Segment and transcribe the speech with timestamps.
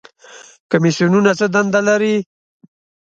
[0.71, 2.15] کمیسیونونه څه دنده لري؟